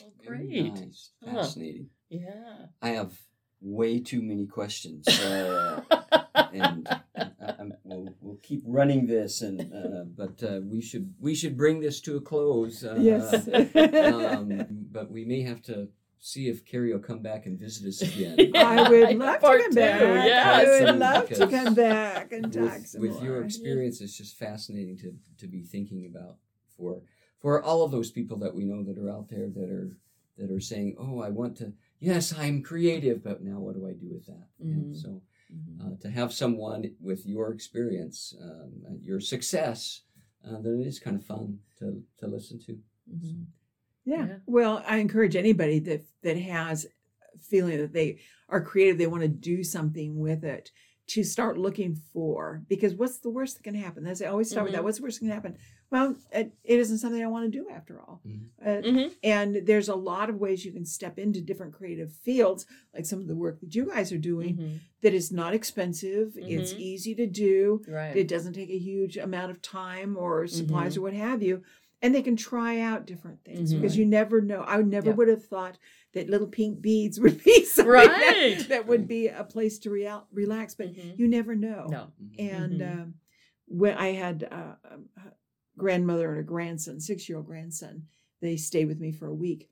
Oh, 0.02 0.12
Very 0.24 0.48
great. 0.48 0.74
nice. 0.74 1.12
Huh. 1.24 1.36
Fascinating. 1.36 1.90
Yeah. 2.10 2.68
I 2.82 2.90
have 2.90 3.20
way 3.62 4.00
too 4.00 4.22
many 4.22 4.46
questions. 4.48 5.08
Uh, 5.08 5.84
and 6.54 6.88
I, 7.16 7.32
I'm, 7.60 7.74
we'll, 7.84 8.16
we'll 8.22 8.36
keep 8.38 8.62
running 8.66 9.08
this, 9.08 9.42
and 9.42 9.62
uh, 9.74 10.04
but 10.16 10.42
uh, 10.44 10.62
we 10.64 10.82
should 10.82 11.14
we 11.20 11.34
should 11.36 11.58
bring 11.58 11.80
this 11.80 12.00
to 12.02 12.18
a 12.18 12.22
close. 12.22 12.84
Uh, 12.84 12.98
Yes. 13.00 13.48
um, 14.06 14.66
but 14.92 15.12
we 15.12 15.26
may 15.26 15.42
have 15.42 15.62
to 15.64 15.90
see 16.20 16.48
if 16.50 16.66
Carrie 16.66 16.92
will 16.94 17.00
come 17.00 17.22
back 17.22 17.46
and 17.46 17.60
visit 17.60 17.88
us 17.88 18.02
again. 18.16 18.52
I 18.56 18.90
would 18.90 19.18
love 19.18 19.40
Part 19.42 19.60
to 19.60 19.64
come 19.64 19.72
two, 19.72 19.76
back. 19.80 20.02
yes. 20.26 20.68
I 20.68 20.86
would 20.92 21.00
love 21.00 21.30
to 21.30 21.48
come 21.48 21.74
back 21.74 22.32
and 22.32 22.52
talk 22.54 22.64
with, 22.74 22.88
some 22.88 23.02
with 23.02 23.22
your 23.22 23.34
more. 23.36 23.44
experience 23.44 24.02
it's 24.02 24.18
just 24.18 24.38
fascinating 24.38 24.98
to 24.98 25.14
to 25.38 25.48
be 25.48 25.62
thinking 25.64 26.06
about 26.06 26.36
for 26.76 27.02
for 27.42 27.62
all 27.64 27.84
of 27.84 27.92
those 27.92 28.12
people 28.12 28.38
that 28.40 28.56
we 28.56 28.66
know 28.66 28.84
that 28.84 28.98
are 28.98 29.10
out 29.10 29.30
there 29.30 29.48
that 29.50 29.70
are 29.70 29.96
that 30.38 30.52
are 30.52 30.60
saying 30.60 30.96
oh 31.00 31.20
i 31.22 31.30
want 31.30 31.56
to 31.58 31.74
yes 32.00 32.34
i'm 32.38 32.62
creative 32.64 33.24
but 33.24 33.44
now 33.44 33.60
what 33.60 33.76
do 33.76 33.88
i 33.88 33.92
do 33.94 34.10
with 34.12 34.26
that 34.26 34.48
and 34.60 34.96
Mhm. 34.96 35.02
so 35.02 35.22
Mhm. 35.54 35.80
uh, 35.94 35.96
to 36.02 36.10
have 36.10 36.34
someone 36.34 36.92
with 37.00 37.26
your 37.26 37.52
experience 37.54 38.36
um, 38.42 38.72
your 39.02 39.20
success 39.20 40.02
uh, 40.46 40.60
then 40.60 40.82
it 40.82 40.88
is 40.88 41.00
kind 41.00 41.16
of 41.16 41.24
fun 41.26 41.60
to 41.80 42.04
to 42.20 42.28
listen 42.28 42.60
to 42.60 42.78
Mhm. 43.10 43.46
Yeah. 44.08 44.26
Yeah. 44.26 44.36
Well, 44.46 44.84
I 44.88 44.98
encourage 44.98 45.36
anybody 45.36 45.80
that 45.80 46.04
that 46.24 46.38
has 46.38 46.86
a 47.36 47.38
feeling 47.40 47.78
that 47.78 47.94
they 47.94 48.20
are 48.50 48.62
creative, 48.62 48.98
they 48.98 49.08
want 49.08 49.24
to 49.24 49.28
do 49.28 49.64
something 49.64 50.18
with 50.20 50.44
it, 50.44 50.72
to 51.08 51.24
start 51.24 51.58
looking 51.58 51.96
for 52.14 52.62
because 52.70 52.94
what's 52.96 53.20
the 53.20 53.30
worst 53.30 53.58
that 53.58 53.64
can 53.64 53.76
happen? 53.76 54.08
As 54.08 54.22
I 54.22 54.28
always 54.28 54.50
start 54.50 54.66
with 54.66 54.74
that. 54.74 54.82
Mhm. 54.82 54.86
What's 54.86 54.98
the 54.98 55.04
worst 55.04 55.20
that 55.20 55.26
can 55.26 55.34
happen? 55.34 55.58
Well, 55.90 56.16
it, 56.34 56.52
it 56.66 56.80
isn't 56.80 56.98
something 56.98 57.24
I 57.24 57.28
want 57.28 57.46
to 57.52 57.58
do 57.60 57.70
after 57.70 58.00
all. 58.02 58.22
Mhm. 58.28 58.40
Uh, 58.62 58.82
Mhm. 58.82 59.12
and 59.24 59.56
there's 59.66 59.88
a 59.88 59.96
lot 59.96 60.30
of 60.30 60.38
ways 60.38 60.66
you 60.66 60.74
can 60.74 60.86
step 60.86 61.18
into 61.18 61.40
different 61.40 61.74
creative 61.74 62.12
fields, 62.12 62.66
like 62.94 63.06
some 63.06 63.20
of 63.22 63.28
the 63.28 63.36
work 63.38 63.60
that 63.62 63.74
you 63.74 63.86
guys 63.86 64.12
are 64.12 64.18
doing, 64.18 64.58
Mhm. 64.58 64.80
that 65.02 65.14
is 65.14 65.32
not 65.32 65.54
expensive. 65.54 66.38
It's 66.38 66.74
Mhm. 66.74 66.80
easy 66.80 67.16
to 67.16 67.26
do. 67.28 67.82
Right. 67.88 68.16
It 68.18 68.28
doesn't 68.28 68.54
take 68.54 68.70
a 68.70 68.78
huge 68.78 69.16
amount 69.18 69.52
of 69.52 69.62
time 69.62 70.18
or 70.18 70.46
supplies 70.48 70.98
or 70.98 71.02
what 71.02 71.14
have 71.14 71.42
you. 71.42 71.64
And 72.02 72.14
they 72.14 72.22
can 72.22 72.36
try 72.36 72.80
out 72.80 73.08
different 73.08 73.44
things 73.44 73.74
Mhm. 73.74 73.78
because 73.82 73.98
you 73.98 74.06
never 74.06 74.40
know. 74.40 74.62
I 74.62 74.82
never 74.84 75.10
Yeah. 75.10 75.16
would 75.16 75.28
have 75.30 75.44
thought 75.46 75.80
that 76.14 76.30
little 76.30 76.48
pink 76.48 76.80
beads 76.82 77.20
would 77.20 77.44
be 77.44 77.66
something 77.66 77.92
that, 77.92 78.36
Right. 78.58 78.70
that 78.70 78.88
would 78.88 79.08
be 79.08 79.28
a 79.28 79.44
place 79.44 79.80
to 79.80 79.90
real, 79.90 80.28
relax, 80.32 80.76
but 80.76 80.94
Mhm. 80.94 81.18
you 81.18 81.28
never 81.28 81.56
know. 81.56 81.88
No. 81.90 82.12
And 82.38 82.80
Mhm. 82.82 82.94
um, 83.02 83.14
when 83.68 83.96
I 83.98 84.10
had 84.14 84.44
uh, 84.44 84.76
a 84.84 85.00
grandmother 85.78 86.30
and 86.32 86.40
a 86.40 86.44
grandson, 86.44 87.00
six 87.00 87.28
year 87.28 87.38
old 87.40 87.48
grandson, 87.48 88.08
they 88.42 88.58
stayed 88.58 88.86
with 88.88 89.00
me 89.00 89.12
for 89.12 89.28
a 89.28 89.34
week. 89.36 89.70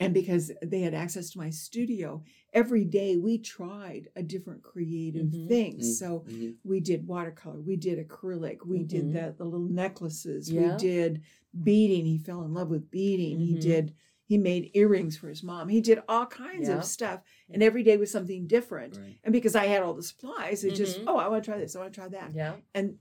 And 0.00 0.12
because 0.12 0.50
they 0.60 0.80
had 0.80 0.92
access 0.94 1.30
to 1.30 1.38
my 1.38 1.50
studio, 1.50 2.22
every 2.52 2.84
day 2.84 3.16
we 3.16 3.38
tried 3.38 4.08
a 4.16 4.22
different 4.22 4.62
creative 4.62 5.26
Mhm. 5.26 5.48
thing. 5.48 5.78
Mhm. 5.78 5.84
So 5.84 6.24
Mhm. 6.28 6.56
we 6.64 6.80
did 6.80 7.06
watercolor, 7.06 7.60
we 7.60 7.76
did 7.76 7.98
acrylic, 8.06 8.66
we 8.66 8.82
did 8.82 9.12
the, 9.12 9.34
the 9.38 9.44
little 9.44 9.68
necklaces, 9.68 10.50
Yeah. 10.50 10.72
we 10.72 10.78
did 10.78 11.22
beading. 11.62 12.04
He 12.06 12.18
fell 12.18 12.42
in 12.44 12.52
love 12.52 12.70
with 12.70 12.90
beading. 12.90 13.38
He 13.38 13.54
Mhm. 13.54 13.60
did, 13.60 13.94
he 14.26 14.36
made 14.36 14.72
earrings 14.74 15.16
for 15.16 15.28
his 15.28 15.44
mom. 15.44 15.68
He 15.68 15.80
did 15.80 16.00
all 16.08 16.26
kinds 16.26 16.68
Yeah. 16.68 16.78
of 16.78 16.84
stuff. 16.84 17.22
And 17.48 17.62
every 17.62 17.84
day 17.84 17.96
was 17.96 18.10
something 18.10 18.48
different. 18.48 18.96
Right. 18.96 19.16
And 19.22 19.32
because 19.32 19.54
I 19.54 19.66
had 19.66 19.82
all 19.82 19.94
the 19.94 20.02
supplies, 20.02 20.64
it 20.64 20.74
just, 20.74 20.98
Mhm. 20.98 21.04
oh, 21.06 21.18
I 21.18 21.28
want 21.28 21.44
to 21.44 21.50
try 21.50 21.58
this, 21.58 21.76
I 21.76 21.80
want 21.80 21.92
to 21.94 22.00
try 22.00 22.08
that. 22.08 22.34
Yeah. 22.34 22.56
And 22.74 22.98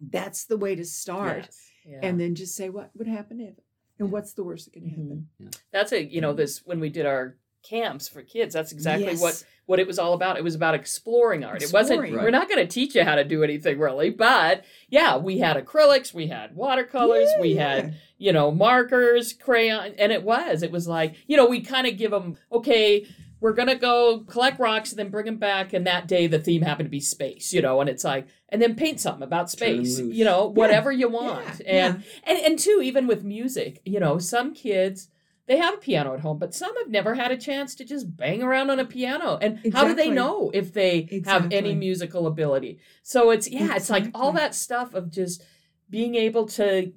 that's 0.00 0.46
the 0.46 0.56
way 0.56 0.74
to 0.76 0.84
start. 0.84 1.44
Yes. 1.44 1.70
Yeah. 1.86 2.00
And 2.02 2.18
then 2.18 2.34
just 2.34 2.54
say, 2.56 2.70
what 2.70 2.90
would 2.96 3.06
happen 3.06 3.38
if? 3.40 3.54
And 3.98 4.10
what's 4.12 4.32
the 4.34 4.44
worst 4.44 4.66
that 4.66 4.72
can 4.74 4.82
mm-hmm. 4.82 5.00
happen? 5.00 5.50
that's 5.72 5.92
a 5.92 6.04
you 6.04 6.20
know 6.20 6.30
mm-hmm. 6.30 6.38
this 6.38 6.62
when 6.64 6.80
we 6.80 6.88
did 6.90 7.06
our 7.06 7.36
camps 7.62 8.06
for 8.08 8.22
kids 8.22 8.54
that's 8.54 8.70
exactly 8.70 9.16
what 9.16 9.34
Yes. 9.34 9.44
what 9.64 9.80
it 9.80 9.88
was 9.88 9.98
all 9.98 10.12
about 10.12 10.36
it 10.36 10.44
was 10.44 10.54
about 10.54 10.74
exploring 10.76 11.42
art 11.42 11.62
it 11.62 11.72
wasn't 11.72 11.98
Exploring. 12.00 12.24
we're 12.24 12.30
not 12.30 12.48
going 12.48 12.64
to 12.64 12.72
teach 12.72 12.94
you 12.94 13.02
how 13.02 13.16
to 13.16 13.24
do 13.24 13.42
anything 13.42 13.78
really 13.80 14.10
but 14.10 14.64
yeah 14.88 15.16
we 15.16 15.38
had 15.38 15.56
acrylics 15.56 16.14
we 16.14 16.28
had 16.28 16.54
watercolors 16.54 17.28
Yeah, 17.34 17.40
we 17.40 17.54
yeah. 17.54 17.74
had 17.74 17.94
you 18.18 18.32
know 18.32 18.52
markers 18.52 19.32
crayon 19.32 19.94
and 19.98 20.12
it 20.12 20.22
was 20.22 20.62
it 20.62 20.70
was 20.70 20.86
like 20.86 21.16
you 21.26 21.36
know 21.36 21.46
we 21.46 21.60
kind 21.60 21.88
of 21.88 21.96
give 21.96 22.12
them 22.12 22.36
okay 22.52 23.04
we're 23.40 23.52
going 23.52 23.68
to 23.68 23.76
go 23.76 24.20
collect 24.26 24.58
rocks 24.58 24.90
and 24.90 24.98
then 24.98 25.10
bring 25.10 25.26
them 25.26 25.36
back 25.36 25.72
and 25.72 25.86
that 25.86 26.08
day 26.08 26.26
the 26.26 26.38
theme 26.38 26.62
happened 26.62 26.86
to 26.86 26.90
be 26.90 27.00
space 27.00 27.52
you 27.52 27.60
know 27.60 27.80
and 27.80 27.90
it's 27.90 28.04
like 28.04 28.26
and 28.48 28.62
then 28.62 28.74
paint 28.74 29.00
something 29.00 29.22
about 29.22 29.50
space 29.50 29.98
you 29.98 30.24
know 30.24 30.46
whatever 30.46 30.90
you 30.92 31.08
want. 31.08 31.60
Yeah, 31.64 31.86
and 31.86 32.04
and 32.24 32.38
and 32.38 32.58
two 32.58 32.80
even 32.82 33.06
with 33.06 33.24
music 33.24 33.80
you 33.84 34.00
know 34.00 34.18
some 34.18 34.54
kids 34.54 35.08
they 35.46 35.58
have 35.58 35.74
a 35.74 35.78
piano 35.78 36.14
at 36.14 36.20
home 36.20 36.38
but 36.38 36.54
some 36.54 36.76
have 36.76 36.88
never 36.88 37.14
had 37.14 37.30
a 37.30 37.36
chance 37.36 37.74
to 37.76 37.84
just 37.84 38.16
bang 38.16 38.42
around 38.42 38.70
on 38.70 38.80
a 38.80 38.84
piano. 38.84 39.38
And 39.40 39.72
how 39.72 39.86
do 39.86 39.94
they 39.94 40.10
know 40.10 40.50
if 40.52 40.72
they 40.72 41.22
have 41.24 41.52
any 41.52 41.74
musical 41.74 42.26
ability? 42.26 42.80
So 43.02 43.30
it's 43.30 43.48
yeah 43.48 43.76
it's 43.76 43.90
like 43.90 44.10
all 44.14 44.32
that 44.32 44.54
stuff 44.54 44.94
of 44.94 45.10
just 45.10 45.44
being 45.88 46.14
able 46.16 46.46
to 46.46 46.92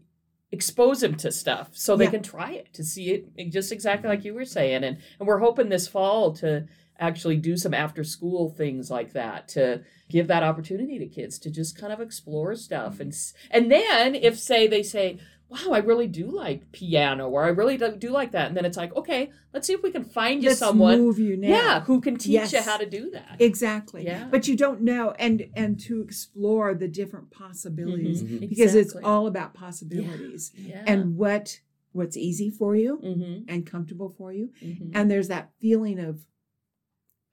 expose 0.51 1.01
them 1.01 1.15
to 1.15 1.31
stuff 1.31 1.69
so 1.73 1.95
they 1.95 2.05
Yeah. 2.05 2.11
can 2.11 2.23
try 2.23 2.51
it 2.53 2.73
to 2.73 2.83
see 2.83 3.11
it 3.11 3.49
just 3.51 3.71
exactly 3.71 4.09
like 4.09 4.25
you 4.25 4.33
were 4.33 4.45
saying 4.45 4.83
and 4.83 4.97
and 5.19 5.27
we're 5.27 5.39
hoping 5.39 5.69
this 5.69 5.87
fall 5.87 6.33
to 6.33 6.65
actually 6.99 7.37
do 7.37 7.55
some 7.55 7.73
after 7.73 8.03
school 8.03 8.49
things 8.49 8.89
like 8.89 9.13
that 9.13 9.47
to 9.47 9.81
give 10.09 10.27
that 10.27 10.43
opportunity 10.43 10.97
to 10.99 11.05
kids 11.05 11.37
to 11.39 11.51
just 11.51 11.77
kind 11.77 11.93
of 11.93 12.01
explore 12.01 12.55
stuff 12.55 12.93
mm-hmm. 12.93 13.03
and 13.03 13.15
and 13.51 13.71
then 13.71 14.15
if 14.15 14.39
say 14.39 14.67
they 14.67 14.83
say 14.83 15.19
wow 15.49 15.71
i 15.73 15.79
really 15.79 16.07
do 16.07 16.29
like 16.29 16.71
piano 16.71 17.27
or 17.27 17.43
i 17.43 17.49
really 17.49 17.77
do, 17.77 17.95
do 17.95 18.09
like 18.11 18.31
that 18.31 18.47
and 18.47 18.55
then 18.55 18.65
it's 18.65 18.77
like 18.77 18.95
okay 18.95 19.31
let's 19.53 19.65
see 19.67 19.73
if 19.73 19.81
we 19.81 19.91
can 19.91 20.03
find 20.03 20.43
you 20.43 20.49
Let's 20.49 20.59
someone 20.59 20.99
move 20.99 21.17
you 21.19 21.35
now. 21.35 21.47
yeah 21.47 21.79
who 21.81 21.99
can 22.01 22.17
teach 22.17 22.53
you 22.53 22.61
how 22.61 22.77
to 22.77 22.85
do 22.85 23.09
that 23.11 23.37
Exactly. 23.39 24.05
Yeah. 24.05 24.27
But 24.29 24.47
you 24.47 24.55
don't 24.55 24.81
know 24.81 25.11
and 25.17 25.47
and 25.55 25.79
to 25.81 26.01
explore 26.01 26.73
the 26.75 26.87
different 26.87 27.31
possibilities 27.31 28.21
Mhm. 28.23 28.39
because 28.41 28.75
it's 28.75 28.95
all 29.03 29.27
about 29.27 29.53
possibilities 29.53 30.51
yeah. 30.55 30.83
and 30.85 31.15
what 31.17 31.59
what's 31.91 32.15
easy 32.15 32.49
for 32.51 32.75
you 32.75 32.99
mm-hmm, 33.03 33.49
and 33.51 33.65
comfortable 33.65 34.09
for 34.09 34.31
you 34.31 34.51
mm-hmm. 34.63 34.91
and 34.93 35.09
there's 35.09 35.27
that 35.29 35.49
feeling 35.59 35.99
of 35.99 36.25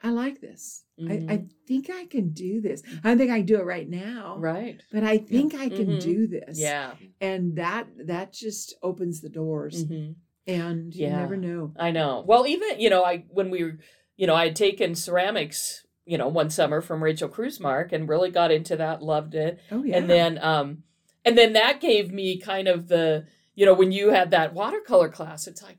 I 0.02 0.10
like 0.10 0.40
this. 0.40 0.84
I, 0.98 1.12
I 1.28 1.36
Mhm. 1.38 1.50
think 1.66 1.90
I 1.90 2.06
can 2.06 2.30
do 2.30 2.60
this. 2.60 2.82
I 3.04 3.08
don't 3.08 3.18
think 3.18 3.30
I 3.30 3.38
can 3.38 3.46
do 3.46 3.58
it 3.60 3.64
right 3.64 3.88
now, 3.88 4.36
right 4.38 4.80
but 4.92 5.04
I 5.04 5.18
think 5.18 5.54
I 5.54 5.68
can 5.68 5.96
Mhm. 5.96 6.00
do 6.00 6.26
this. 6.26 6.58
yeah 6.58 6.94
And 7.20 7.56
that 7.56 7.86
that 8.06 8.32
just 8.32 8.74
opens 8.82 9.20
the 9.20 9.28
doors 9.28 9.84
hmm 9.84 10.12
and 10.46 10.94
you 10.94 11.06
Yeah. 11.06 11.16
never 11.18 11.36
know. 11.36 11.72
I 11.76 11.90
know. 11.90 12.22
Well, 12.26 12.46
even 12.46 12.78
you 12.80 12.88
know, 12.88 13.04
I 13.04 13.24
when 13.28 13.50
we 13.50 13.64
were, 13.64 13.78
you 14.16 14.26
know, 14.26 14.34
I 14.34 14.44
had 14.46 14.56
taken 14.56 14.94
ceramics, 14.94 15.84
you 16.04 16.16
know, 16.18 16.28
one 16.28 16.50
summer 16.50 16.80
from 16.80 17.02
Rachel 17.02 17.28
Kruzmark 17.28 17.92
and 17.92 18.08
really 18.08 18.30
got 18.30 18.52
into 18.52 18.76
that, 18.76 19.02
loved 19.02 19.34
it, 19.34 19.58
Oh 19.70 19.82
yeah. 19.82 19.96
and 19.98 20.08
then, 20.08 20.38
um, 20.38 20.84
and 21.24 21.36
then 21.36 21.52
that 21.54 21.80
gave 21.80 22.12
me 22.12 22.38
kind 22.38 22.68
of 22.68 22.86
the, 22.88 23.26
you 23.56 23.66
know, 23.66 23.74
when 23.74 23.90
you 23.92 24.10
had 24.10 24.30
that 24.30 24.54
watercolor 24.54 25.08
class, 25.08 25.46
it's 25.48 25.62
like, 25.62 25.78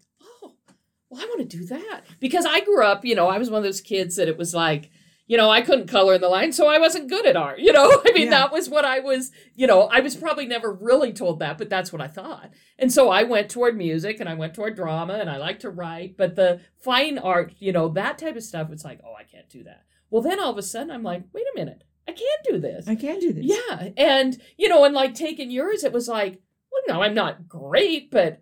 well, 1.10 1.22
I 1.22 1.26
want 1.26 1.50
to 1.50 1.58
do 1.58 1.66
that 1.66 2.02
because 2.20 2.46
I 2.46 2.62
grew 2.62 2.84
up, 2.84 3.06
you 3.06 3.16
know, 3.16 3.28
I 3.28 3.38
was 3.38 3.50
one 3.50 3.60
of 3.60 3.64
those 3.64 3.82
kids 3.82 4.16
that 4.18 4.28
it 4.28 4.38
was 4.38 4.54
like, 4.54 4.90
you 5.30 5.36
know, 5.36 5.50
I 5.50 5.60
couldn't 5.62 5.88
color 5.88 6.14
in 6.14 6.22
the 6.22 6.30
line, 6.30 6.54
so 6.54 6.68
I 6.68 6.80
wasn't 6.80 7.10
good 7.10 7.26
at 7.26 7.36
art. 7.36 7.60
You 7.60 7.74
know, 7.74 8.02
I 8.06 8.12
mean, 8.14 8.26
Yeah. 8.26 8.30
that 8.32 8.52
was 8.54 8.70
what 8.70 8.86
I 8.86 9.00
was, 9.00 9.32
you 9.56 9.68
know, 9.68 9.82
I 9.84 10.00
was 10.00 10.16
probably 10.16 10.46
never 10.46 10.72
really 10.74 11.12
told 11.12 11.40
that, 11.40 11.58
but 11.58 11.70
that's 11.70 11.92
what 11.92 12.02
I 12.02 12.08
thought. 12.08 12.52
And 12.80 12.92
so 12.94 13.10
I 13.10 13.24
went 13.24 13.50
toward 13.50 13.76
music 13.78 14.22
and 14.22 14.30
I 14.30 14.36
went 14.36 14.54
toward 14.54 14.76
drama 14.78 15.16
and 15.16 15.30
I 15.30 15.36
like 15.38 15.60
to 15.60 15.70
write, 15.70 16.16
but 16.18 16.36
the 16.38 16.62
fine 16.82 17.18
art, 17.18 17.54
you 17.60 17.74
know, 17.74 17.90
that 17.90 18.18
type 18.18 18.38
of 18.38 18.44
stuff, 18.44 18.70
it's 18.72 18.86
like, 18.86 19.02
oh, 19.06 19.16
I 19.20 19.24
can't 19.24 19.50
do 19.50 19.64
that. 19.66 19.84
Well, 20.10 20.22
then 20.22 20.40
all 20.40 20.52
of 20.52 20.58
a 20.58 20.64
sudden 20.64 20.92
I'm 20.92 21.04
like, 21.04 21.24
wait 21.34 21.44
a 21.54 21.60
minute, 21.60 21.84
I 22.08 22.14
can 22.14 22.38
do 22.50 22.58
this. 22.60 22.88
I 22.88 22.96
can 22.96 23.20
do 23.20 23.34
this. 23.34 23.46
Yeah. 23.46 23.90
And, 23.98 24.42
you 24.58 24.70
know, 24.70 24.86
and 24.86 24.96
like 24.96 25.14
taking 25.14 25.52
yours, 25.52 25.84
it 25.84 25.92
was 25.92 26.08
like, 26.08 26.40
well, 26.72 26.96
no, 26.98 27.04
I'm 27.04 27.14
not 27.14 27.50
great, 27.50 28.12
but 28.12 28.42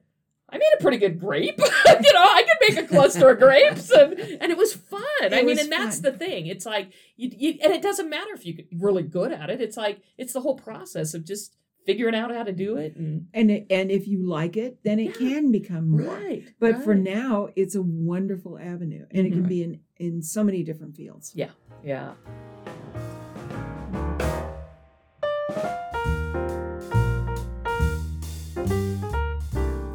I 0.55 0.57
made 0.57 0.71
a 0.79 0.81
pretty 0.81 0.97
good 0.97 1.19
grape. 1.19 1.57
you 1.59 2.13
know, 2.13 2.23
I 2.23 2.43
could 2.43 2.75
make 2.75 2.85
a 2.85 2.87
cluster 2.87 3.29
of 3.29 3.39
grapes 3.39 3.89
and, 3.91 4.13
and 4.17 4.51
it 4.51 4.57
was 4.57 4.73
fun. 4.73 5.01
I 5.21 5.41
mean, 5.41 5.59
and 5.59 5.69
that's 5.71 5.99
the 5.99 6.11
thing. 6.13 6.47
It's 6.47 6.65
like, 6.65 6.91
you, 7.17 7.29
you, 7.37 7.59
and 7.61 7.73
it 7.73 7.81
doesn't 7.81 8.09
matter 8.09 8.31
if 8.33 8.45
you're 8.45 8.57
really 8.79 9.03
good 9.03 9.31
at 9.33 9.49
it. 9.49 9.59
It's 9.59 9.75
like, 9.77 9.99
it's 10.17 10.31
the 10.33 10.39
whole 10.41 10.55
process 10.55 11.13
of 11.13 11.25
just 11.25 11.55
figuring 11.85 12.15
out 12.15 12.33
how 12.33 12.43
to 12.43 12.51
do 12.51 12.77
it. 12.77 12.95
And, 12.95 13.27
And 13.33 13.51
it, 13.51 13.67
and 13.69 13.91
if 13.91 14.07
you 14.07 14.25
like 14.27 14.55
it, 14.57 14.79
then 14.83 14.97
it 14.99 15.19
Yeah. 15.19 15.29
can 15.29 15.51
become 15.51 15.89
more. 15.91 16.15
right. 16.15 16.43
But 16.59 16.83
for 16.83 16.95
now, 16.95 17.49
it's 17.55 17.75
a 17.75 17.81
wonderful 17.81 18.57
avenue, 18.57 19.05
and 19.11 19.27
it 19.27 19.31
can 19.31 19.43
Mhm. 19.43 19.49
be 19.49 19.63
in 19.63 19.79
in 19.97 20.21
so 20.21 20.43
many 20.43 20.61
different 20.63 20.95
fields. 20.95 21.31
Yeah, 21.35 21.51
yeah. 21.83 22.15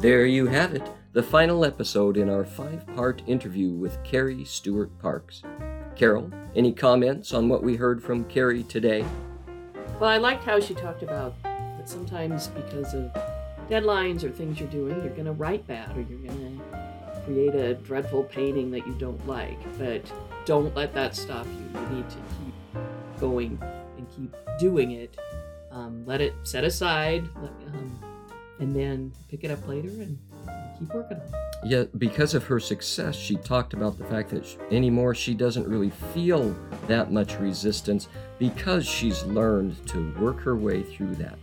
There 0.01 0.25
you 0.25 0.47
have 0.47 0.73
it, 0.73 0.81
the 1.13 1.21
final 1.21 1.63
episode 1.63 2.17
in 2.17 2.27
our 2.27 2.43
five 2.43 2.87
part 2.95 3.21
interview 3.27 3.69
with 3.69 4.03
Carrie 4.03 4.43
Stuart 4.43 4.89
Parks. 4.97 5.43
Carol, 5.95 6.27
any 6.55 6.73
comments 6.73 7.35
on 7.35 7.47
what 7.47 7.61
we 7.61 7.75
heard 7.75 8.01
from 8.01 8.23
Carrie 8.23 8.63
today? 8.63 9.05
Well, 9.99 10.09
I 10.09 10.17
liked 10.17 10.43
how 10.43 10.59
she 10.59 10.73
talked 10.73 11.03
about 11.03 11.35
that 11.43 11.87
sometimes 11.87 12.47
because 12.47 12.95
of 12.95 13.15
deadlines 13.69 14.23
or 14.23 14.31
things 14.31 14.59
you're 14.59 14.69
doing, 14.69 14.95
you're 15.03 15.13
going 15.13 15.25
to 15.25 15.33
write 15.33 15.67
bad 15.67 15.95
or 15.95 16.01
you're 16.01 16.17
going 16.17 16.59
to 16.59 17.21
create 17.23 17.53
a 17.53 17.75
dreadful 17.75 18.23
painting 18.23 18.71
that 18.71 18.87
you 18.87 18.93
don't 18.93 19.27
like. 19.27 19.59
But 19.77 20.11
don't 20.45 20.75
let 20.75 20.95
that 20.95 21.15
stop 21.15 21.45
you. 21.45 21.79
You 21.79 21.97
need 21.97 22.09
to 22.09 22.15
keep 22.15 23.19
going 23.19 23.59
and 23.99 24.07
keep 24.09 24.35
doing 24.57 24.93
it. 24.93 25.15
Um, 25.69 26.03
let 26.07 26.21
it 26.21 26.33
set 26.41 26.63
aside, 26.63 27.29
let, 27.39 27.51
um, 27.67 28.10
and 28.61 28.75
then 28.75 29.11
pick 29.29 29.43
it 29.43 29.51
up 29.51 29.67
later 29.67 29.89
and, 29.89 30.17
keep 30.79 30.93
working 30.93 31.17
on 31.17 31.23
it. 31.23 31.33
Yet, 31.63 31.99
because 31.99 32.33
of 32.33 32.43
her 32.45 32.59
success, 32.59 33.15
she 33.15 33.35
talked 33.35 33.73
about 33.73 33.97
the 33.97 34.05
fact 34.05 34.29
that 34.29 34.47
anymore 34.71 35.13
she 35.13 35.33
doesn't 35.33 35.67
really 35.67 35.91
feel 36.13 36.55
that 36.87 37.11
much 37.11 37.37
resistance 37.39 38.07
because 38.39 38.85
she's 38.85 39.23
learned 39.23 39.75
to 39.87 40.11
work 40.13 40.39
her 40.41 40.55
way 40.55 40.81
through 40.81 41.15
that. 41.15 41.37